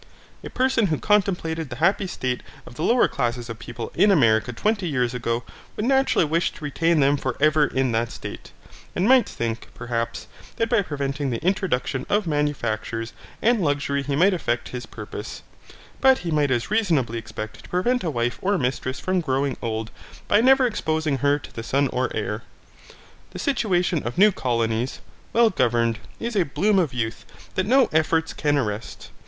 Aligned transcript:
A 0.43 0.49
person 0.49 0.87
who 0.87 0.97
contemplated 0.97 1.69
the 1.69 1.75
happy 1.75 2.07
state 2.07 2.41
of 2.65 2.73
the 2.73 2.81
lower 2.81 3.07
classes 3.07 3.51
of 3.51 3.59
people 3.59 3.91
in 3.93 4.09
America 4.09 4.51
twenty 4.51 4.87
years 4.87 5.13
ago 5.13 5.43
would 5.75 5.85
naturally 5.85 6.25
wish 6.25 6.49
to 6.53 6.63
retain 6.63 7.01
them 7.01 7.17
for 7.17 7.37
ever 7.39 7.67
in 7.67 7.91
that 7.91 8.11
state, 8.11 8.51
and 8.95 9.07
might 9.07 9.29
think, 9.29 9.67
perhaps, 9.75 10.25
that 10.55 10.69
by 10.71 10.81
preventing 10.81 11.29
the 11.29 11.37
introduction 11.45 12.07
of 12.09 12.25
manufactures 12.25 13.13
and 13.43 13.61
luxury 13.61 14.01
he 14.01 14.15
might 14.15 14.33
effect 14.33 14.69
his 14.69 14.87
purpose, 14.87 15.43
but 15.99 16.17
he 16.25 16.31
might 16.31 16.49
as 16.49 16.71
reasonably 16.71 17.19
expect 17.19 17.61
to 17.61 17.69
prevent 17.69 18.03
a 18.03 18.09
wife 18.09 18.39
or 18.41 18.57
mistress 18.57 18.99
from 18.99 19.21
growing 19.21 19.55
old 19.61 19.91
by 20.27 20.41
never 20.41 20.65
exposing 20.65 21.19
her 21.19 21.37
to 21.37 21.53
the 21.53 21.61
sun 21.61 21.87
or 21.89 22.09
air. 22.15 22.41
The 23.29 23.37
situation 23.37 24.01
of 24.01 24.17
new 24.17 24.31
colonies, 24.31 24.99
well 25.31 25.51
governed, 25.51 25.99
is 26.19 26.35
a 26.35 26.41
bloom 26.41 26.79
of 26.79 26.91
youth 26.91 27.23
that 27.53 27.67
no 27.67 27.87
efforts 27.93 28.33
can 28.33 28.57
arrest. 28.57 29.11